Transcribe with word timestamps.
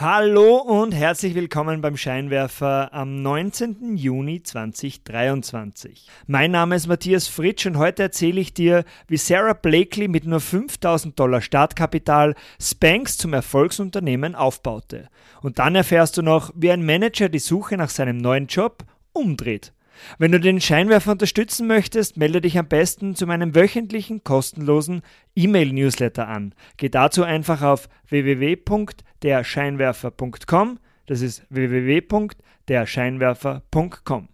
Hallo 0.00 0.56
und 0.56 0.92
herzlich 0.92 1.34
willkommen 1.34 1.82
beim 1.82 1.98
Scheinwerfer 1.98 2.88
am 2.94 3.20
19. 3.20 3.98
Juni 3.98 4.42
2023. 4.42 6.08
Mein 6.26 6.52
Name 6.52 6.76
ist 6.76 6.86
Matthias 6.86 7.28
Fritsch 7.28 7.66
und 7.66 7.76
heute 7.76 8.04
erzähle 8.04 8.40
ich 8.40 8.54
dir, 8.54 8.84
wie 9.08 9.18
Sarah 9.18 9.52
Blakely 9.52 10.08
mit 10.08 10.24
nur 10.24 10.40
5000 10.40 11.20
Dollar 11.20 11.42
Startkapital 11.42 12.34
Spanx 12.58 13.18
zum 13.18 13.34
Erfolgsunternehmen 13.34 14.34
aufbaute. 14.34 15.10
Und 15.42 15.58
dann 15.58 15.74
erfährst 15.74 16.16
du 16.16 16.22
noch, 16.22 16.50
wie 16.54 16.70
ein 16.70 16.86
Manager 16.86 17.28
die 17.28 17.38
Suche 17.38 17.76
nach 17.76 17.90
seinem 17.90 18.16
neuen 18.16 18.46
Job 18.46 18.84
umdreht. 19.12 19.74
Wenn 20.18 20.32
du 20.32 20.40
den 20.40 20.60
Scheinwerfer 20.60 21.12
unterstützen 21.12 21.66
möchtest, 21.66 22.16
melde 22.16 22.40
dich 22.40 22.58
am 22.58 22.66
besten 22.68 23.14
zu 23.14 23.26
meinem 23.26 23.54
wöchentlichen 23.54 24.24
kostenlosen 24.24 25.02
E-Mail-Newsletter 25.34 26.26
an. 26.28 26.54
Geh 26.76 26.88
dazu 26.88 27.22
einfach 27.22 27.60
auf 27.62 27.88
www.derscheinwerfer.com. 28.08 30.78
Das 31.06 31.20
ist 31.20 31.44
www.derscheinwerfer.com. 31.50 34.28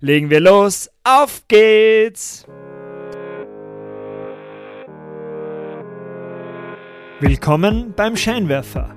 Legen 0.00 0.30
wir 0.30 0.40
los, 0.40 0.90
auf 1.04 1.44
geht's! 1.48 2.46
Willkommen 7.20 7.92
beim 7.94 8.16
Scheinwerfer. 8.16 8.96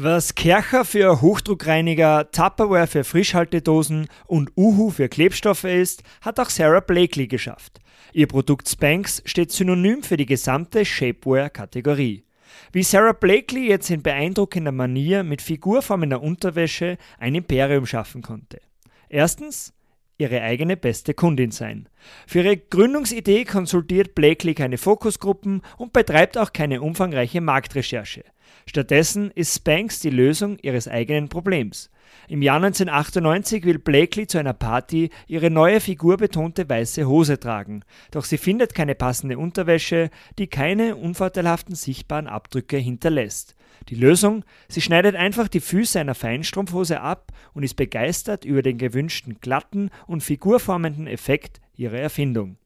Was 0.00 0.36
Kercher 0.36 0.84
für 0.84 1.22
Hochdruckreiniger, 1.22 2.30
Tupperware 2.30 2.86
für 2.86 3.02
Frischhaltedosen 3.02 4.06
und 4.28 4.52
Uhu 4.56 4.90
für 4.90 5.08
Klebstoffe 5.08 5.64
ist, 5.64 6.04
hat 6.20 6.38
auch 6.38 6.50
Sarah 6.50 6.78
Blakely 6.78 7.26
geschafft. 7.26 7.80
Ihr 8.12 8.28
Produkt 8.28 8.68
Spanx 8.68 9.20
steht 9.24 9.50
synonym 9.50 10.04
für 10.04 10.16
die 10.16 10.24
gesamte 10.24 10.84
Shapewear-Kategorie. 10.84 12.22
Wie 12.70 12.84
Sarah 12.84 13.10
Blakely 13.10 13.66
jetzt 13.70 13.90
in 13.90 14.04
beeindruckender 14.04 14.70
Manier 14.70 15.24
mit 15.24 15.42
figurformender 15.42 16.22
Unterwäsche 16.22 16.96
ein 17.18 17.34
Imperium 17.34 17.84
schaffen 17.84 18.22
konnte. 18.22 18.60
Erstens, 19.08 19.72
ihre 20.18 20.42
eigene 20.42 20.76
beste 20.76 21.14
Kundin 21.14 21.52
sein. 21.52 21.88
Für 22.26 22.40
ihre 22.42 22.56
Gründungsidee 22.56 23.44
konsultiert 23.44 24.14
Blakely 24.14 24.54
keine 24.54 24.76
Fokusgruppen 24.76 25.62
und 25.76 25.92
betreibt 25.92 26.36
auch 26.36 26.52
keine 26.52 26.82
umfangreiche 26.82 27.40
Marktrecherche. 27.40 28.24
Stattdessen 28.66 29.30
ist 29.30 29.54
Spanx 29.54 30.00
die 30.00 30.10
Lösung 30.10 30.58
ihres 30.60 30.88
eigenen 30.88 31.28
Problems. 31.28 31.90
Im 32.28 32.42
Jahr 32.42 32.56
1998 32.56 33.64
will 33.64 33.78
Blakely 33.78 34.26
zu 34.26 34.38
einer 34.38 34.52
Party 34.52 35.10
ihre 35.26 35.50
neue 35.50 35.80
figurbetonte 35.80 36.68
weiße 36.68 37.06
Hose 37.06 37.38
tragen, 37.38 37.82
doch 38.10 38.24
sie 38.24 38.38
findet 38.38 38.74
keine 38.74 38.94
passende 38.94 39.38
Unterwäsche, 39.38 40.10
die 40.38 40.46
keine 40.46 40.96
unvorteilhaften 40.96 41.74
sichtbaren 41.74 42.26
Abdrücke 42.26 42.76
hinterlässt. 42.76 43.54
Die 43.88 43.94
Lösung? 43.94 44.44
Sie 44.68 44.80
schneidet 44.80 45.16
einfach 45.16 45.48
die 45.48 45.60
Füße 45.60 45.98
einer 45.98 46.14
Feinstrumpfhose 46.14 47.00
ab 47.00 47.32
und 47.54 47.62
ist 47.62 47.74
begeistert 47.74 48.44
über 48.44 48.62
den 48.62 48.78
gewünschten 48.78 49.40
glatten 49.40 49.90
und 50.06 50.22
figurformenden 50.22 51.06
Effekt 51.06 51.60
ihrer 51.74 51.98
Erfindung. 51.98 52.58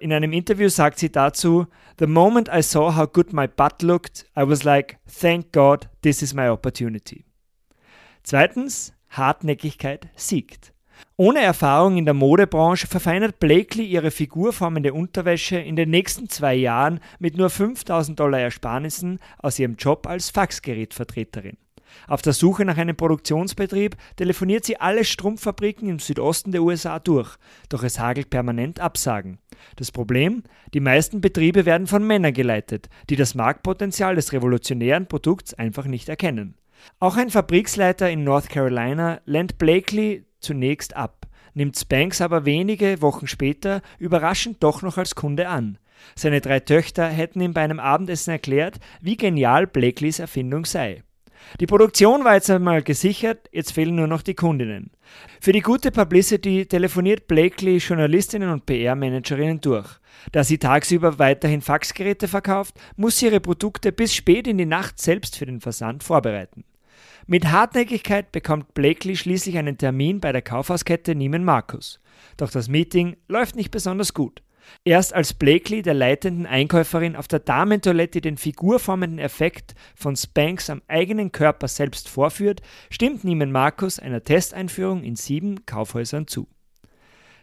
In 0.00 0.12
einem 0.12 0.32
Interview 0.32 0.68
sagt 0.68 0.98
sie 0.98 1.12
dazu, 1.12 1.66
The 1.98 2.06
moment 2.06 2.48
I 2.48 2.62
saw 2.62 2.96
how 2.96 3.06
good 3.06 3.32
my 3.32 3.46
butt 3.46 3.82
looked, 3.82 4.24
I 4.36 4.48
was 4.48 4.64
like, 4.64 4.98
thank 5.06 5.52
God, 5.52 5.88
this 6.00 6.22
is 6.22 6.32
my 6.32 6.48
opportunity. 6.48 7.24
Zweitens, 8.22 8.94
Hartnäckigkeit 9.10 10.08
siegt. 10.16 10.71
Ohne 11.16 11.40
Erfahrung 11.40 11.96
in 11.96 12.04
der 12.04 12.14
Modebranche 12.14 12.86
verfeinert 12.86 13.38
Blakely 13.38 13.84
ihre 13.84 14.10
figurformende 14.10 14.92
Unterwäsche 14.92 15.56
in 15.58 15.76
den 15.76 15.90
nächsten 15.90 16.28
zwei 16.28 16.54
Jahren 16.54 17.00
mit 17.18 17.36
nur 17.36 17.50
5000 17.50 18.18
Dollar 18.18 18.40
Ersparnissen 18.40 19.18
aus 19.38 19.58
ihrem 19.58 19.76
Job 19.76 20.06
als 20.06 20.30
Faxgerätvertreterin. 20.30 21.56
Auf 22.08 22.22
der 22.22 22.32
Suche 22.32 22.64
nach 22.64 22.78
einem 22.78 22.96
Produktionsbetrieb 22.96 23.96
telefoniert 24.16 24.64
sie 24.64 24.78
alle 24.78 25.04
Strumpffabriken 25.04 25.88
im 25.88 25.98
Südosten 25.98 26.52
der 26.52 26.62
USA 26.62 26.98
durch, 26.98 27.36
doch 27.68 27.82
es 27.82 27.98
hagelt 27.98 28.30
permanent 28.30 28.80
Absagen. 28.80 29.38
Das 29.76 29.92
Problem? 29.92 30.42
Die 30.74 30.80
meisten 30.80 31.20
Betriebe 31.20 31.66
werden 31.66 31.86
von 31.86 32.06
Männern 32.06 32.32
geleitet, 32.32 32.88
die 33.10 33.16
das 33.16 33.34
Marktpotenzial 33.34 34.14
des 34.14 34.32
revolutionären 34.32 35.06
Produkts 35.06 35.54
einfach 35.54 35.86
nicht 35.86 36.08
erkennen. 36.08 36.56
Auch 36.98 37.16
ein 37.16 37.30
Fabriksleiter 37.30 38.10
in 38.10 38.24
North 38.24 38.48
Carolina 38.48 39.20
lehnt 39.24 39.58
Blakely 39.58 40.24
zunächst 40.42 40.96
ab, 40.96 41.26
nimmt 41.54 41.78
Spanks 41.78 42.20
aber 42.20 42.44
wenige 42.44 43.00
Wochen 43.02 43.26
später 43.26 43.82
überraschend 43.98 44.62
doch 44.62 44.82
noch 44.82 44.98
als 44.98 45.14
Kunde 45.14 45.48
an. 45.48 45.78
Seine 46.14 46.40
drei 46.40 46.60
Töchter 46.60 47.08
hätten 47.08 47.40
ihm 47.40 47.54
bei 47.54 47.62
einem 47.62 47.80
Abendessen 47.80 48.30
erklärt, 48.30 48.80
wie 49.00 49.16
genial 49.16 49.66
Blakeleys 49.66 50.18
Erfindung 50.18 50.64
sei. 50.64 51.02
Die 51.60 51.66
Produktion 51.66 52.24
war 52.24 52.34
jetzt 52.34 52.50
einmal 52.50 52.82
gesichert, 52.82 53.48
jetzt 53.52 53.72
fehlen 53.72 53.96
nur 53.96 54.06
noch 54.06 54.22
die 54.22 54.34
Kundinnen. 54.34 54.90
Für 55.40 55.52
die 55.52 55.60
gute 55.60 55.90
Publicity 55.90 56.66
telefoniert 56.66 57.26
Blakely 57.26 57.78
Journalistinnen 57.78 58.50
und 58.50 58.66
PR-Managerinnen 58.66 59.60
durch. 59.60 59.88
Da 60.30 60.44
sie 60.44 60.58
tagsüber 60.58 61.18
weiterhin 61.18 61.60
Faxgeräte 61.60 62.28
verkauft, 62.28 62.74
muss 62.96 63.18
sie 63.18 63.26
ihre 63.26 63.40
Produkte 63.40 63.92
bis 63.92 64.14
spät 64.14 64.46
in 64.46 64.58
die 64.58 64.66
Nacht 64.66 65.00
selbst 65.00 65.36
für 65.36 65.46
den 65.46 65.60
Versand 65.60 66.04
vorbereiten. 66.04 66.64
Mit 67.26 67.46
Hartnäckigkeit 67.46 68.32
bekommt 68.32 68.74
Blakely 68.74 69.16
schließlich 69.16 69.56
einen 69.56 69.78
Termin 69.78 70.20
bei 70.20 70.32
der 70.32 70.42
Kaufhauskette 70.42 71.14
Neiman 71.14 71.44
Marcus. 71.44 72.00
Doch 72.36 72.50
das 72.50 72.68
Meeting 72.68 73.16
läuft 73.28 73.54
nicht 73.54 73.70
besonders 73.70 74.12
gut. 74.12 74.42
Erst 74.84 75.12
als 75.12 75.34
Blakely 75.34 75.82
der 75.82 75.94
leitenden 75.94 76.46
Einkäuferin 76.46 77.16
auf 77.16 77.28
der 77.28 77.40
Damentoilette 77.40 78.20
den 78.20 78.36
figurformenden 78.36 79.18
Effekt 79.18 79.74
von 79.94 80.16
Spanx 80.16 80.70
am 80.70 80.82
eigenen 80.88 81.32
Körper 81.32 81.68
selbst 81.68 82.08
vorführt, 82.08 82.62
stimmt 82.90 83.24
Neiman 83.24 83.52
Marcus 83.52 83.98
einer 83.98 84.22
Testeinführung 84.22 85.02
in 85.02 85.16
sieben 85.16 85.66
Kaufhäusern 85.66 86.26
zu. 86.26 86.48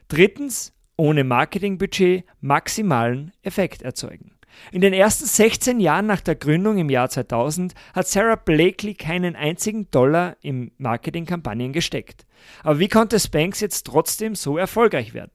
Drittens, 0.07 0.73
ohne 0.97 1.23
Marketingbudget 1.23 2.25
maximalen 2.41 3.31
Effekt 3.43 3.81
erzeugen. 3.81 4.38
In 4.71 4.81
den 4.81 4.93
ersten 4.93 5.25
16 5.25 5.79
Jahren 5.79 6.05
nach 6.05 6.21
der 6.21 6.35
Gründung 6.35 6.77
im 6.77 6.89
Jahr 6.89 7.09
2000 7.09 7.73
hat 7.93 8.07
Sarah 8.07 8.35
Blakely 8.35 8.93
keinen 8.93 9.35
einzigen 9.35 9.89
Dollar 9.91 10.37
in 10.41 10.71
Marketingkampagnen 10.77 11.73
gesteckt. 11.73 12.25
Aber 12.63 12.79
wie 12.79 12.87
konnte 12.87 13.19
Spanx 13.19 13.59
jetzt 13.59 13.85
trotzdem 13.85 14.35
so 14.35 14.57
erfolgreich 14.57 15.13
werden? 15.13 15.31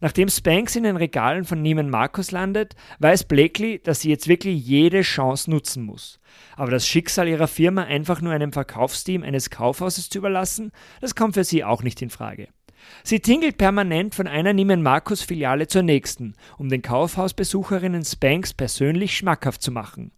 Nachdem 0.00 0.28
Spanx 0.28 0.76
in 0.76 0.84
den 0.84 0.96
Regalen 0.96 1.44
von 1.44 1.60
Neiman 1.60 1.90
Marcus 1.90 2.30
landet, 2.30 2.76
weiß 3.00 3.24
Blakely, 3.24 3.80
dass 3.82 4.00
sie 4.00 4.10
jetzt 4.10 4.28
wirklich 4.28 4.64
jede 4.64 5.02
Chance 5.02 5.50
nutzen 5.50 5.82
muss. 5.82 6.20
Aber 6.56 6.70
das 6.70 6.86
Schicksal 6.86 7.26
ihrer 7.26 7.48
Firma 7.48 7.82
einfach 7.82 8.20
nur 8.20 8.32
einem 8.32 8.52
Verkaufsteam 8.52 9.24
eines 9.24 9.50
Kaufhauses 9.50 10.08
zu 10.08 10.18
überlassen, 10.18 10.70
das 11.00 11.16
kommt 11.16 11.34
für 11.34 11.42
sie 11.42 11.64
auch 11.64 11.82
nicht 11.82 12.00
in 12.00 12.10
Frage. 12.10 12.48
Sie 13.04 13.20
tingelt 13.20 13.58
permanent 13.58 14.14
von 14.14 14.26
einer 14.26 14.52
Neiman 14.52 14.82
Marcus 14.82 15.22
Filiale 15.22 15.66
zur 15.66 15.82
nächsten, 15.82 16.34
um 16.58 16.68
den 16.68 16.82
Kaufhausbesucherinnen 16.82 18.04
Spanx 18.04 18.54
persönlich 18.54 19.16
schmackhaft 19.16 19.62
zu 19.62 19.70
machen. 19.70 20.12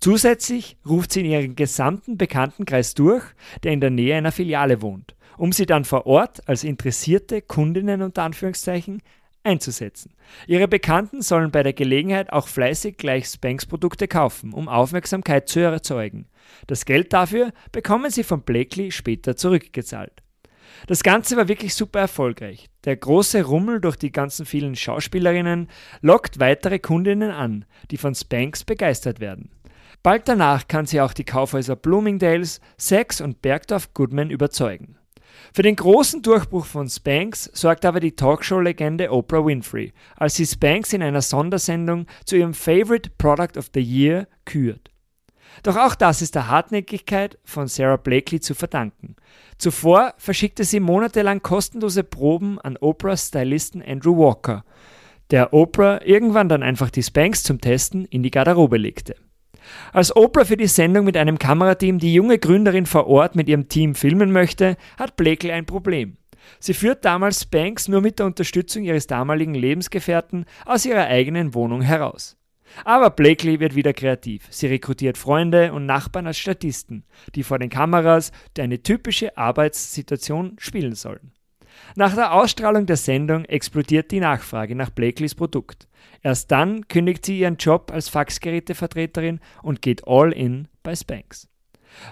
Zusätzlich 0.00 0.76
ruft 0.86 1.12
sie 1.12 1.20
in 1.20 1.26
ihren 1.26 1.56
gesamten 1.56 2.18
Bekanntenkreis 2.18 2.94
durch, 2.94 3.24
der 3.62 3.72
in 3.72 3.80
der 3.80 3.90
Nähe 3.90 4.16
einer 4.16 4.32
Filiale 4.32 4.82
wohnt 4.82 5.16
um 5.36 5.52
sie 5.52 5.66
dann 5.66 5.84
vor 5.84 6.06
Ort 6.06 6.48
als 6.48 6.64
interessierte 6.64 7.42
Kundinnen 7.42 8.02
unter 8.02 8.22
Anführungszeichen 8.22 9.02
einzusetzen. 9.44 10.14
Ihre 10.46 10.66
Bekannten 10.66 11.22
sollen 11.22 11.52
bei 11.52 11.62
der 11.62 11.72
Gelegenheit 11.72 12.32
auch 12.32 12.48
fleißig 12.48 12.96
gleich 12.96 13.26
Spanx-Produkte 13.26 14.08
kaufen, 14.08 14.52
um 14.52 14.68
Aufmerksamkeit 14.68 15.48
zu 15.48 15.60
erzeugen. 15.60 16.26
Das 16.66 16.84
Geld 16.84 17.12
dafür 17.12 17.52
bekommen 17.70 18.10
sie 18.10 18.24
von 18.24 18.42
Blakely 18.42 18.90
später 18.90 19.36
zurückgezahlt. 19.36 20.22
Das 20.86 21.02
Ganze 21.02 21.36
war 21.36 21.48
wirklich 21.48 21.74
super 21.74 22.00
erfolgreich. 22.00 22.68
Der 22.84 22.96
große 22.96 23.42
Rummel 23.42 23.80
durch 23.80 23.96
die 23.96 24.12
ganzen 24.12 24.46
vielen 24.46 24.76
Schauspielerinnen 24.76 25.68
lockt 26.00 26.38
weitere 26.38 26.78
Kundinnen 26.78 27.30
an, 27.30 27.64
die 27.90 27.96
von 27.96 28.14
Spanx 28.14 28.64
begeistert 28.64 29.20
werden. 29.20 29.50
Bald 30.02 30.28
danach 30.28 30.68
kann 30.68 30.86
sie 30.86 31.00
auch 31.00 31.12
die 31.12 31.24
Kaufhäuser 31.24 31.74
Bloomingdales, 31.74 32.60
Saks 32.76 33.20
und 33.20 33.42
Bergdorf 33.42 33.92
Goodman 33.92 34.30
überzeugen. 34.30 34.96
Für 35.52 35.62
den 35.62 35.76
großen 35.76 36.22
Durchbruch 36.22 36.66
von 36.66 36.88
Spanx 36.88 37.50
sorgt 37.52 37.84
aber 37.84 38.00
die 38.00 38.14
Talkshow-Legende 38.14 39.10
Oprah 39.10 39.44
Winfrey, 39.44 39.92
als 40.16 40.34
sie 40.34 40.46
Spanx 40.46 40.92
in 40.92 41.02
einer 41.02 41.22
Sondersendung 41.22 42.06
zu 42.24 42.36
ihrem 42.36 42.54
Favorite 42.54 43.10
Product 43.18 43.58
of 43.58 43.70
the 43.74 43.80
Year 43.80 44.28
kürt. 44.44 44.90
Doch 45.62 45.76
auch 45.76 45.94
das 45.94 46.22
ist 46.22 46.34
der 46.34 46.48
Hartnäckigkeit 46.48 47.38
von 47.44 47.68
Sarah 47.68 47.96
Blakely 47.96 48.40
zu 48.40 48.54
verdanken. 48.54 49.16
Zuvor 49.58 50.14
verschickte 50.18 50.64
sie 50.64 50.80
monatelang 50.80 51.42
kostenlose 51.42 52.04
Proben 52.04 52.60
an 52.60 52.76
Oprahs 52.76 53.28
Stylisten 53.28 53.82
Andrew 53.82 54.16
Walker, 54.16 54.64
der 55.30 55.52
Oprah 55.52 56.00
irgendwann 56.04 56.48
dann 56.48 56.62
einfach 56.62 56.90
die 56.90 57.02
Spanks 57.02 57.42
zum 57.42 57.60
Testen 57.60 58.04
in 58.04 58.22
die 58.22 58.30
Garderobe 58.30 58.76
legte. 58.76 59.16
Als 59.92 60.14
Oprah 60.14 60.44
für 60.44 60.56
die 60.56 60.68
Sendung 60.68 61.04
mit 61.04 61.16
einem 61.16 61.38
Kamerateam 61.38 61.98
die 61.98 62.14
junge 62.14 62.38
Gründerin 62.38 62.86
vor 62.86 63.06
Ort 63.08 63.34
mit 63.34 63.48
ihrem 63.48 63.68
Team 63.68 63.94
filmen 63.94 64.30
möchte, 64.30 64.76
hat 64.98 65.16
Blakely 65.16 65.52
ein 65.52 65.66
Problem. 65.66 66.18
Sie 66.60 66.74
führt 66.74 67.04
damals 67.04 67.42
Spanks 67.42 67.88
nur 67.88 68.00
mit 68.00 68.18
der 68.18 68.26
Unterstützung 68.26 68.84
ihres 68.84 69.06
damaligen 69.06 69.54
Lebensgefährten 69.54 70.44
aus 70.64 70.86
ihrer 70.86 71.06
eigenen 71.06 71.54
Wohnung 71.54 71.80
heraus. 71.82 72.36
Aber 72.84 73.10
Blakely 73.10 73.60
wird 73.60 73.74
wieder 73.74 73.92
kreativ. 73.92 74.46
Sie 74.50 74.66
rekrutiert 74.66 75.18
Freunde 75.18 75.72
und 75.72 75.86
Nachbarn 75.86 76.26
als 76.26 76.38
Statisten, 76.38 77.04
die 77.34 77.42
vor 77.42 77.58
den 77.58 77.70
Kameras 77.70 78.32
eine 78.58 78.82
typische 78.82 79.36
Arbeitssituation 79.36 80.56
spielen 80.58 80.94
sollen. 80.94 81.32
Nach 81.94 82.14
der 82.14 82.32
Ausstrahlung 82.32 82.86
der 82.86 82.96
Sendung 82.96 83.44
explodiert 83.44 84.10
die 84.10 84.20
Nachfrage 84.20 84.74
nach 84.74 84.90
Blakeleys 84.90 85.34
Produkt. 85.34 85.88
Erst 86.22 86.50
dann 86.50 86.88
kündigt 86.88 87.26
sie 87.26 87.38
ihren 87.38 87.56
Job 87.56 87.90
als 87.92 88.08
Faxgerätevertreterin 88.08 89.40
und 89.62 89.82
geht 89.82 90.06
all 90.06 90.32
in 90.32 90.68
bei 90.82 90.94
Spanx. 90.94 91.48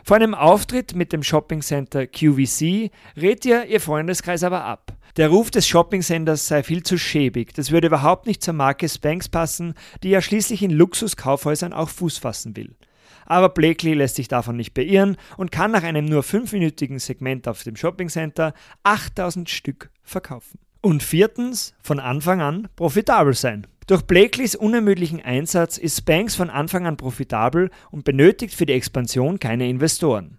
Vor 0.05 0.17
einem 0.17 0.34
Auftritt 0.34 0.94
mit 0.94 1.12
dem 1.12 1.22
Shoppingcenter 1.22 2.06
QVC 2.06 2.90
rät 3.17 3.44
ihr 3.44 3.64
ihr 3.67 3.81
Freundeskreis 3.81 4.43
aber 4.43 4.64
ab. 4.64 4.94
Der 5.16 5.28
Ruf 5.28 5.52
des 5.52 5.69
Shopping-Senders 5.69 6.49
sei 6.49 6.64
viel 6.64 6.82
zu 6.82 6.99
schäbig, 6.99 7.55
das 7.55 7.70
würde 7.70 7.87
überhaupt 7.87 8.26
nicht 8.26 8.43
zur 8.43 8.55
Marke 8.55 8.88
Spanx 8.88 9.28
passen, 9.28 9.75
die 10.02 10.11
ja 10.11 10.20
schließlich 10.20 10.61
in 10.61 10.72
Luxuskaufhäusern 10.72 11.72
auch 11.72 11.88
Fuß 11.88 12.19
fassen 12.19 12.56
will. 12.56 12.75
Aber 13.25 13.50
Blakely 13.50 13.94
lässt 13.94 14.16
sich 14.16 14.26
davon 14.26 14.56
nicht 14.56 14.75
beirren 14.75 15.16
und 15.37 15.52
kann 15.52 15.70
nach 15.70 15.84
einem 15.84 16.06
nur 16.06 16.25
fünfminütigen 16.25 16.99
Segment 16.99 17.46
auf 17.46 17.62
dem 17.62 17.76
Shopping-Center 17.76 18.55
8000 18.82 19.49
Stück 19.49 19.90
verkaufen. 20.02 20.58
Und 20.81 21.05
viertens, 21.05 21.75
von 21.81 22.00
Anfang 22.00 22.43
an 22.43 22.67
profitabel 22.75 23.34
sein. 23.34 23.69
Durch 23.87 24.02
Blakeleys 24.02 24.56
unermüdlichen 24.56 25.25
Einsatz 25.25 25.78
ist 25.78 25.99
Spanx 25.99 26.34
von 26.34 26.50
Anfang 26.50 26.88
an 26.88 26.96
profitabel 26.96 27.70
und 27.93 28.05
benötigt 28.05 28.52
für 28.52 28.67
die 28.67 28.72
Expansion 28.72 29.38
keine 29.38 29.69
Investoren. 29.69 30.38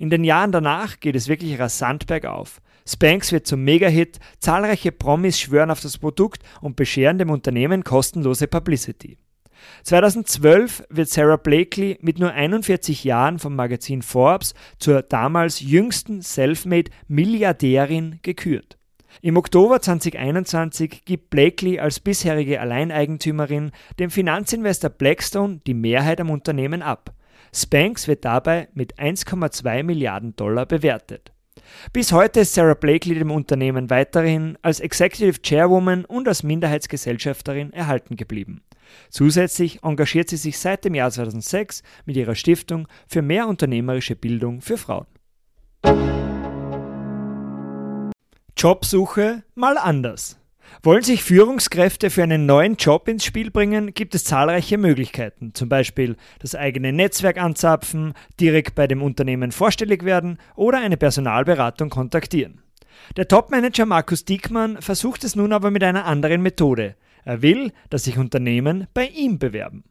In 0.00 0.10
den 0.10 0.24
Jahren 0.24 0.50
danach 0.50 0.98
geht 0.98 1.14
es 1.14 1.28
wirklich 1.28 1.60
rasant 1.60 2.08
bergauf. 2.08 2.60
Spanx 2.88 3.32
wird 3.32 3.46
zum 3.46 3.64
Mega-Hit, 3.64 4.20
zahlreiche 4.38 4.92
Promis 4.92 5.40
schwören 5.40 5.70
auf 5.70 5.80
das 5.80 5.98
Produkt 5.98 6.42
und 6.60 6.76
bescheren 6.76 7.18
dem 7.18 7.30
Unternehmen 7.30 7.82
kostenlose 7.84 8.46
Publicity. 8.46 9.18
2012 9.82 10.84
wird 10.90 11.08
Sarah 11.08 11.36
Blakely 11.36 11.98
mit 12.00 12.18
nur 12.18 12.32
41 12.32 13.04
Jahren 13.04 13.38
vom 13.38 13.56
Magazin 13.56 14.02
Forbes 14.02 14.54
zur 14.78 15.02
damals 15.02 15.60
jüngsten 15.60 16.22
Selfmade-Milliardärin 16.22 18.20
gekürt. 18.22 18.78
Im 19.22 19.36
Oktober 19.36 19.80
2021 19.80 21.04
gibt 21.04 21.30
Blakely 21.30 21.80
als 21.80 22.00
bisherige 22.00 22.60
Alleineigentümerin 22.60 23.72
dem 23.98 24.10
Finanzinvestor 24.10 24.90
Blackstone 24.90 25.60
die 25.66 25.74
Mehrheit 25.74 26.20
am 26.20 26.30
Unternehmen 26.30 26.82
ab. 26.82 27.14
Spanx 27.52 28.06
wird 28.08 28.24
dabei 28.24 28.68
mit 28.74 28.98
1,2 28.98 29.82
Milliarden 29.82 30.36
Dollar 30.36 30.66
bewertet. 30.66 31.32
Bis 31.92 32.12
heute 32.12 32.40
ist 32.40 32.54
Sarah 32.54 32.74
Blakely 32.74 33.14
dem 33.14 33.30
Unternehmen 33.30 33.90
weiterhin 33.90 34.58
als 34.62 34.80
Executive 34.80 35.40
Chairwoman 35.42 36.04
und 36.04 36.28
als 36.28 36.42
Minderheitsgesellschafterin 36.42 37.72
erhalten 37.72 38.16
geblieben. 38.16 38.62
Zusätzlich 39.10 39.82
engagiert 39.82 40.28
sie 40.28 40.36
sich 40.36 40.58
seit 40.58 40.84
dem 40.84 40.94
Jahr 40.94 41.10
2006 41.10 41.82
mit 42.04 42.16
ihrer 42.16 42.34
Stiftung 42.34 42.86
für 43.08 43.22
mehr 43.22 43.48
unternehmerische 43.48 44.16
Bildung 44.16 44.60
für 44.60 44.76
Frauen. 44.76 45.06
Jobsuche 48.56 49.42
mal 49.54 49.76
anders. 49.76 50.38
Wollen 50.82 51.02
sich 51.02 51.22
Führungskräfte 51.22 52.10
für 52.10 52.22
einen 52.22 52.46
neuen 52.46 52.76
Job 52.76 53.08
ins 53.08 53.24
Spiel 53.24 53.50
bringen, 53.50 53.94
gibt 53.94 54.14
es 54.14 54.24
zahlreiche 54.24 54.78
Möglichkeiten. 54.78 55.52
Zum 55.54 55.68
Beispiel 55.68 56.16
das 56.40 56.54
eigene 56.54 56.92
Netzwerk 56.92 57.38
anzapfen, 57.38 58.14
direkt 58.38 58.74
bei 58.74 58.86
dem 58.86 59.02
Unternehmen 59.02 59.52
vorstellig 59.52 60.04
werden 60.04 60.38
oder 60.54 60.78
eine 60.78 60.96
Personalberatung 60.96 61.90
kontaktieren. 61.90 62.62
Der 63.16 63.28
Topmanager 63.28 63.86
Markus 63.86 64.24
Diekmann 64.24 64.80
versucht 64.80 65.24
es 65.24 65.36
nun 65.36 65.52
aber 65.52 65.70
mit 65.70 65.82
einer 65.82 66.04
anderen 66.04 66.42
Methode. 66.42 66.96
Er 67.24 67.42
will, 67.42 67.72
dass 67.90 68.04
sich 68.04 68.18
Unternehmen 68.18 68.86
bei 68.94 69.06
ihm 69.06 69.38
bewerben. 69.38 69.84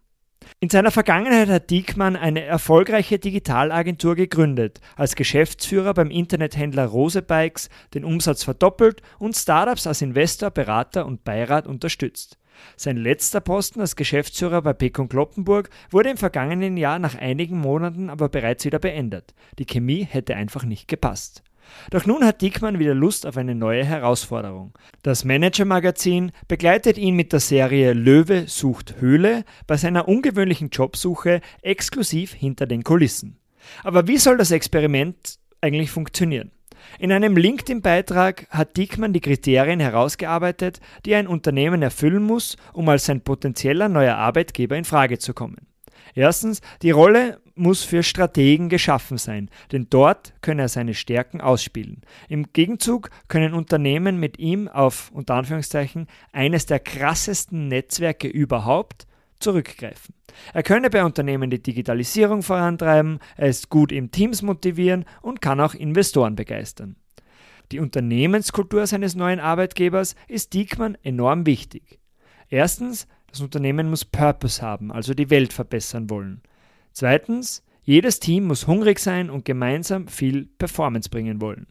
In 0.59 0.69
seiner 0.69 0.91
Vergangenheit 0.91 1.49
hat 1.49 1.69
Diekmann 1.69 2.15
eine 2.15 2.43
erfolgreiche 2.43 3.19
Digitalagentur 3.19 4.15
gegründet, 4.15 4.79
als 4.95 5.15
Geschäftsführer 5.15 5.93
beim 5.93 6.11
Internethändler 6.11 6.85
Rose 6.85 7.21
Bikes 7.21 7.69
den 7.93 8.03
Umsatz 8.03 8.43
verdoppelt 8.43 9.01
und 9.19 9.35
Startups 9.35 9.87
als 9.87 10.01
Investor, 10.01 10.51
Berater 10.51 11.05
und 11.05 11.23
Beirat 11.23 11.67
unterstützt. 11.67 12.37
Sein 12.77 12.97
letzter 12.97 13.41
Posten 13.41 13.81
als 13.81 13.95
Geschäftsführer 13.95 14.61
bei 14.61 14.73
Pekon 14.73 15.09
Kloppenburg 15.09 15.69
wurde 15.89 16.09
im 16.09 16.17
vergangenen 16.17 16.77
Jahr 16.77 16.99
nach 16.99 17.15
einigen 17.15 17.59
Monaten 17.59 18.09
aber 18.09 18.29
bereits 18.29 18.65
wieder 18.65 18.79
beendet. 18.79 19.33
Die 19.59 19.65
Chemie 19.65 20.05
hätte 20.09 20.35
einfach 20.35 20.63
nicht 20.63 20.87
gepasst. 20.87 21.43
Doch 21.91 22.05
nun 22.05 22.23
hat 22.23 22.41
Diekmann 22.41 22.79
wieder 22.79 22.93
Lust 22.93 23.25
auf 23.25 23.37
eine 23.37 23.55
neue 23.55 23.85
Herausforderung. 23.85 24.73
Das 25.03 25.23
Manager-Magazin 25.25 26.31
begleitet 26.47 26.97
ihn 26.97 27.15
mit 27.15 27.33
der 27.33 27.39
Serie 27.39 27.93
Löwe 27.93 28.47
sucht 28.47 28.95
Höhle 28.99 29.43
bei 29.67 29.77
seiner 29.77 30.07
ungewöhnlichen 30.07 30.69
Jobsuche 30.69 31.41
exklusiv 31.61 32.33
hinter 32.33 32.65
den 32.65 32.83
Kulissen. 32.83 33.37
Aber 33.83 34.07
wie 34.07 34.17
soll 34.17 34.37
das 34.37 34.51
Experiment 34.51 35.39
eigentlich 35.61 35.91
funktionieren? 35.91 36.51
In 36.99 37.11
einem 37.11 37.35
LinkedIn-Beitrag 37.35 38.47
hat 38.49 38.77
Diekmann 38.77 39.13
die 39.13 39.21
Kriterien 39.21 39.79
herausgearbeitet, 39.79 40.79
die 41.05 41.15
ein 41.15 41.27
Unternehmen 41.27 41.81
erfüllen 41.81 42.23
muss, 42.23 42.57
um 42.73 42.87
als 42.89 43.05
sein 43.05 43.21
potenzieller 43.21 43.89
neuer 43.89 44.15
Arbeitgeber 44.15 44.77
in 44.77 44.85
Frage 44.85 45.17
zu 45.17 45.33
kommen. 45.33 45.67
Erstens, 46.13 46.61
die 46.81 46.91
Rolle 46.91 47.41
muss 47.55 47.83
für 47.83 48.03
Strategen 48.03 48.69
geschaffen 48.69 49.17
sein, 49.17 49.49
denn 49.71 49.87
dort 49.89 50.33
könne 50.41 50.63
er 50.63 50.69
seine 50.69 50.93
Stärken 50.93 51.41
ausspielen. 51.41 52.01
Im 52.27 52.51
Gegenzug 52.53 53.09
können 53.27 53.53
Unternehmen 53.53 54.19
mit 54.19 54.37
ihm 54.39 54.67
auf 54.67 55.09
unter 55.13 55.35
Anführungszeichen 55.35 56.07
eines 56.31 56.65
der 56.65 56.79
krassesten 56.79 57.67
Netzwerke 57.67 58.27
überhaupt 58.27 59.07
zurückgreifen. 59.39 60.15
Er 60.53 60.63
könne 60.63 60.89
bei 60.89 61.03
Unternehmen 61.03 61.49
die 61.49 61.61
Digitalisierung 61.61 62.43
vorantreiben, 62.43 63.19
er 63.37 63.47
ist 63.47 63.69
gut 63.69 63.91
im 63.91 64.11
Teams 64.11 64.41
motivieren 64.41 65.05
und 65.21 65.41
kann 65.41 65.59
auch 65.61 65.73
Investoren 65.73 66.35
begeistern. 66.35 66.97
Die 67.71 67.79
Unternehmenskultur 67.79 68.85
seines 68.85 69.15
neuen 69.15 69.39
Arbeitgebers 69.39 70.15
ist 70.27 70.53
Diekmann 70.53 70.97
enorm 71.03 71.45
wichtig. 71.45 71.99
Erstens, 72.49 73.07
das 73.35 73.41
Unternehmen 73.41 73.89
muss 73.89 74.05
Purpose 74.05 74.61
haben, 74.61 74.93
also 74.93 75.13
die 75.13 75.29
Welt 75.29 75.51
verbessern 75.51 76.09
wollen. 76.09 76.41
Zweitens, 76.93 77.63
jedes 77.83 78.21
Team 78.21 78.45
muss 78.45 78.65
hungrig 78.65 78.97
sein 78.99 79.29
und 79.29 79.43
gemeinsam 79.43 80.07
viel 80.07 80.45
Performance 80.57 81.09
bringen 81.09 81.41
wollen. 81.41 81.67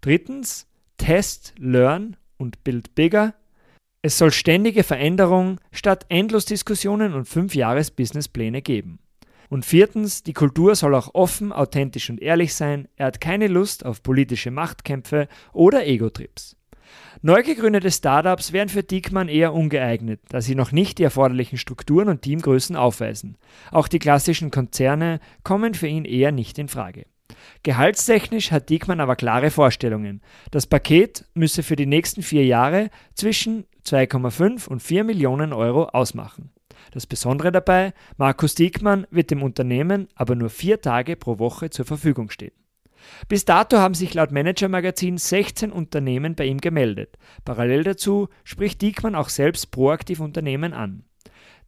Drittens, 0.00 0.66
Test, 0.96 1.52
Learn 1.58 2.16
und 2.38 2.64
Build 2.64 2.94
Bigger. 2.94 3.34
Es 4.00 4.16
soll 4.16 4.32
ständige 4.32 4.82
Veränderung 4.82 5.60
statt 5.72 6.06
endlos 6.08 6.46
Diskussionen 6.46 7.12
und 7.12 7.28
fünf 7.28 7.54
Jahres 7.54 7.90
Businesspläne 7.90 8.62
geben. 8.62 8.98
Und 9.50 9.66
viertens, 9.66 10.22
die 10.22 10.32
Kultur 10.32 10.74
soll 10.74 10.94
auch 10.94 11.14
offen, 11.14 11.52
authentisch 11.52 12.08
und 12.08 12.22
ehrlich 12.22 12.54
sein. 12.54 12.88
Er 12.96 13.06
hat 13.06 13.20
keine 13.20 13.48
Lust 13.48 13.84
auf 13.84 14.02
politische 14.02 14.50
Machtkämpfe 14.50 15.28
oder 15.52 15.86
Ego-Trips. 15.86 16.56
Neu 17.22 17.42
gegründete 17.42 17.90
Startups 17.90 18.52
wären 18.52 18.68
für 18.68 18.82
Diekmann 18.82 19.28
eher 19.28 19.54
ungeeignet, 19.54 20.20
da 20.28 20.40
sie 20.40 20.54
noch 20.54 20.72
nicht 20.72 20.98
die 20.98 21.04
erforderlichen 21.04 21.58
Strukturen 21.58 22.08
und 22.08 22.22
Teamgrößen 22.22 22.76
aufweisen. 22.76 23.36
Auch 23.70 23.88
die 23.88 23.98
klassischen 23.98 24.50
Konzerne 24.50 25.20
kommen 25.42 25.74
für 25.74 25.86
ihn 25.86 26.04
eher 26.04 26.32
nicht 26.32 26.58
in 26.58 26.68
Frage. 26.68 27.06
Gehaltstechnisch 27.62 28.50
hat 28.50 28.68
Diekmann 28.68 29.00
aber 29.00 29.16
klare 29.16 29.50
Vorstellungen. 29.50 30.20
Das 30.50 30.66
Paket 30.66 31.24
müsse 31.34 31.62
für 31.62 31.76
die 31.76 31.86
nächsten 31.86 32.22
vier 32.22 32.44
Jahre 32.44 32.90
zwischen 33.14 33.64
2,5 33.86 34.68
und 34.68 34.82
4 34.82 35.04
Millionen 35.04 35.52
Euro 35.52 35.84
ausmachen. 35.86 36.50
Das 36.92 37.06
Besondere 37.06 37.50
dabei, 37.50 37.92
Markus 38.16 38.54
Diekmann 38.54 39.06
wird 39.10 39.30
dem 39.30 39.42
Unternehmen 39.42 40.08
aber 40.14 40.34
nur 40.34 40.50
vier 40.50 40.80
Tage 40.80 41.16
pro 41.16 41.38
Woche 41.38 41.70
zur 41.70 41.84
Verfügung 41.84 42.30
stehen. 42.30 42.52
Bis 43.28 43.44
dato 43.44 43.78
haben 43.78 43.94
sich 43.94 44.14
laut 44.14 44.32
Manager 44.32 44.68
Magazin 44.68 45.18
16 45.18 45.72
Unternehmen 45.72 46.34
bei 46.34 46.46
ihm 46.46 46.60
gemeldet. 46.60 47.16
Parallel 47.44 47.84
dazu 47.84 48.28
spricht 48.44 48.82
Diekmann 48.82 49.14
auch 49.14 49.28
selbst 49.28 49.70
proaktiv 49.70 50.20
Unternehmen 50.20 50.72
an. 50.72 51.04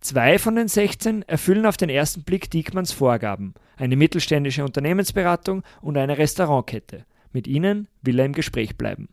Zwei 0.01 0.39
von 0.39 0.57
den 0.57 0.69
16 0.69 1.23
erfüllen 1.23 1.67
auf 1.67 1.77
den 1.77 1.89
ersten 1.89 2.23
Blick 2.23 2.51
Diekmanns 2.51 2.93
Vorgaben, 2.93 3.55
eine 3.77 3.97
mittelständische 3.97 4.65
Unternehmensberatung 4.65 5.63
und 5.81 5.97
eine 5.97 6.19
Restaurantkette. 6.19 7.07
Mit 7.33 7.47
ihnen 7.47 7.89
will 8.03 8.19
er 8.19 8.27
im 8.27 8.33
Gespräch 8.33 8.77
bleiben. 8.77 9.09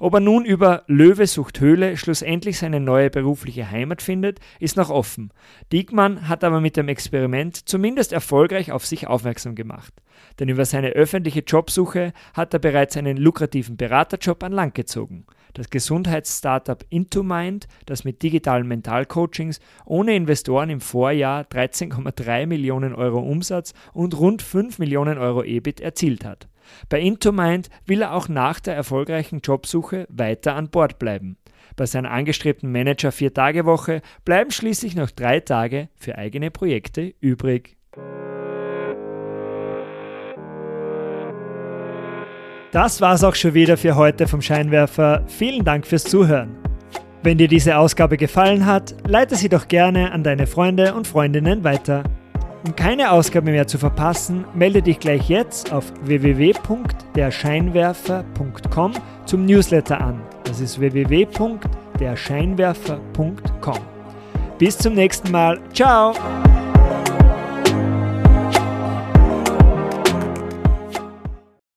Ob 0.00 0.14
er 0.14 0.20
nun 0.20 0.44
über 0.44 0.84
Löwe 0.86 1.26
sucht 1.26 1.60
Höhle 1.60 1.96
schlussendlich 1.96 2.58
seine 2.58 2.80
neue 2.80 3.10
berufliche 3.10 3.70
Heimat 3.70 4.02
findet, 4.02 4.40
ist 4.60 4.76
noch 4.76 4.90
offen. 4.90 5.32
Diekmann 5.72 6.28
hat 6.28 6.44
aber 6.44 6.60
mit 6.60 6.76
dem 6.76 6.88
Experiment 6.88 7.68
zumindest 7.68 8.12
erfolgreich 8.12 8.72
auf 8.72 8.86
sich 8.86 9.06
aufmerksam 9.06 9.54
gemacht. 9.54 9.92
Denn 10.38 10.48
über 10.48 10.64
seine 10.64 10.90
öffentliche 10.90 11.40
Jobsuche 11.40 12.12
hat 12.34 12.54
er 12.54 12.60
bereits 12.60 12.96
einen 12.96 13.16
lukrativen 13.16 13.76
Beraterjob 13.76 14.42
an 14.42 14.52
Land 14.52 14.74
gezogen. 14.74 15.26
Das 15.54 15.68
Gesundheitsstartup 15.68 16.84
Intomind, 16.88 17.68
das 17.84 18.04
mit 18.04 18.22
digitalen 18.22 18.66
Mentalcoachings 18.66 19.60
ohne 19.84 20.16
Investoren 20.16 20.70
im 20.70 20.80
Vorjahr 20.80 21.42
13,3 21.42 22.46
Millionen 22.46 22.94
Euro 22.94 23.20
Umsatz 23.20 23.74
und 23.92 24.18
rund 24.18 24.40
5 24.40 24.78
Millionen 24.78 25.18
Euro 25.18 25.42
EBIT 25.42 25.80
erzielt 25.80 26.24
hat. 26.24 26.48
Bei 26.88 27.00
Intomind 27.00 27.68
will 27.86 28.02
er 28.02 28.14
auch 28.14 28.28
nach 28.28 28.60
der 28.60 28.74
erfolgreichen 28.74 29.40
Jobsuche 29.40 30.06
weiter 30.08 30.54
an 30.54 30.70
Bord 30.70 30.98
bleiben. 30.98 31.36
Bei 31.76 31.86
seiner 31.86 32.10
angestrebten 32.10 32.70
Manager-Vier-Tage-Woche 32.70 34.02
bleiben 34.24 34.50
schließlich 34.50 34.94
noch 34.94 35.10
drei 35.10 35.40
Tage 35.40 35.88
für 35.96 36.18
eigene 36.18 36.50
Projekte 36.50 37.14
übrig. 37.20 37.76
Das 42.72 43.02
war's 43.02 43.22
auch 43.22 43.34
schon 43.34 43.52
wieder 43.52 43.76
für 43.76 43.96
heute 43.96 44.26
vom 44.26 44.40
Scheinwerfer. 44.40 45.24
Vielen 45.26 45.64
Dank 45.64 45.86
fürs 45.86 46.04
Zuhören. 46.04 46.56
Wenn 47.22 47.38
dir 47.38 47.46
diese 47.46 47.76
Ausgabe 47.76 48.16
gefallen 48.16 48.66
hat, 48.66 48.94
leite 49.06 49.36
sie 49.36 49.48
doch 49.48 49.68
gerne 49.68 50.10
an 50.10 50.24
deine 50.24 50.46
Freunde 50.46 50.94
und 50.94 51.06
Freundinnen 51.06 51.64
weiter. 51.64 52.02
Um 52.64 52.76
keine 52.76 53.10
Ausgabe 53.10 53.50
mehr 53.50 53.66
zu 53.66 53.76
verpassen, 53.78 54.44
melde 54.54 54.82
dich 54.82 55.00
gleich 55.00 55.28
jetzt 55.28 55.72
auf 55.72 55.92
www.derscheinwerfer.com 56.02 58.92
zum 59.26 59.46
Newsletter 59.46 60.00
an. 60.00 60.20
Das 60.44 60.60
ist 60.60 60.78
www.derscheinwerfer.com. 60.78 63.78
Bis 64.58 64.78
zum 64.78 64.94
nächsten 64.94 65.32
Mal. 65.32 65.58
Ciao! 65.72 66.14